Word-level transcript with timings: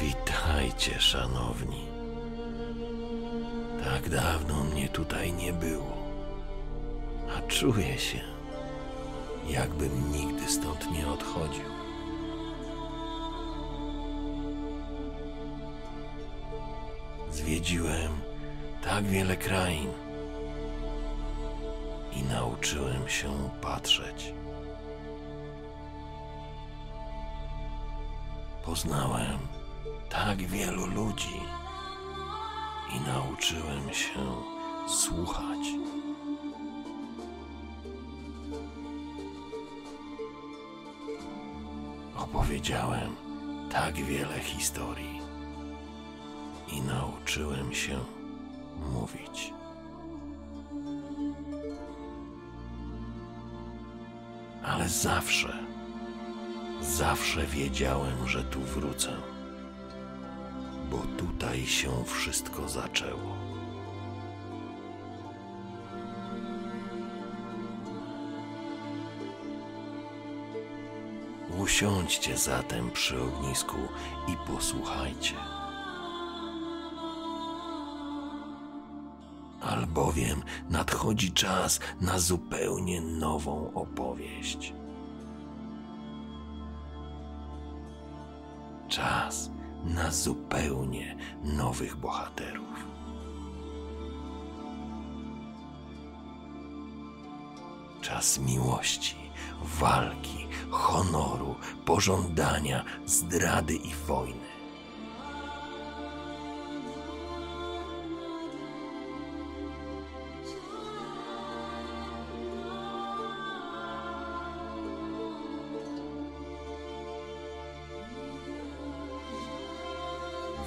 Witajcie, 0.00 1.00
szanowni. 1.00 1.86
Tak 3.84 4.08
dawno 4.08 4.64
mnie 4.64 4.88
tutaj 4.88 5.32
nie 5.32 5.52
było, 5.52 5.96
a 7.36 7.42
czuję 7.48 7.98
się, 7.98 8.20
jakbym 9.48 10.12
nigdy 10.12 10.48
stąd 10.48 10.90
nie 10.92 11.08
odchodził. 11.08 11.64
Zwiedziłem 17.32 18.12
tak 18.84 19.04
wiele 19.04 19.36
krain 19.36 19.90
i 22.12 22.22
nauczyłem 22.22 23.08
się 23.08 23.50
patrzeć. 23.60 24.34
Poznałem 28.64 29.59
tak 30.10 30.42
wielu 30.42 30.86
ludzi 30.86 31.40
i 32.96 33.00
nauczyłem 33.00 33.94
się 33.94 34.20
słuchać. 34.88 35.58
Opowiedziałem 42.16 43.16
tak 43.72 43.94
wiele 43.94 44.40
historii 44.40 45.20
i 46.72 46.80
nauczyłem 46.80 47.74
się 47.74 47.98
mówić. 48.92 49.52
Ale 54.64 54.88
zawsze, 54.88 55.58
zawsze 56.80 57.46
wiedziałem, 57.46 58.28
że 58.28 58.44
tu 58.44 58.60
wrócę, 58.60 59.29
tutaj 61.50 61.66
się 61.66 62.04
wszystko 62.04 62.68
zaczęło. 62.68 63.36
Usiądźcie 71.58 72.36
zatem 72.36 72.90
przy 72.90 73.22
ognisku 73.22 73.76
i 74.28 74.52
posłuchajcie. 74.52 75.34
Albowiem 79.60 80.42
nadchodzi 80.68 81.32
czas 81.32 81.80
na 82.00 82.18
zupełnie 82.18 83.00
nową 83.00 83.74
opowieść. 83.74 84.72
Czas 88.88 89.50
na 89.84 90.10
zupełnie 90.10 91.16
nowych 91.44 91.96
bohaterów. 91.96 92.86
Czas 98.00 98.38
miłości, 98.38 99.16
walki, 99.80 100.46
honoru, 100.70 101.54
pożądania, 101.84 102.84
zdrady 103.06 103.74
i 103.74 103.94
wojny. 103.94 104.49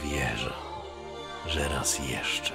Wierzę, 0.04 0.54
że 1.48 1.68
raz 1.68 2.00
jeszcze 2.10 2.54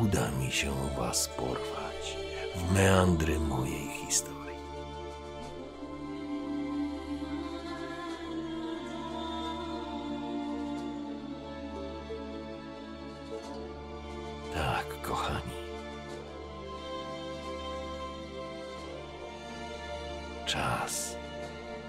uda 0.00 0.30
mi 0.30 0.52
się 0.52 0.72
Was 0.96 1.28
porwać 1.28 2.16
w 2.54 2.72
meandry 2.74 3.40
mojej 3.40 3.88
historii. 4.06 4.58
Tak, 14.54 15.02
kochani. 15.02 15.54
Czas 20.46 21.16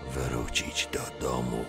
wrócić 0.09 0.87
do 0.91 1.27
domu. 1.27 1.65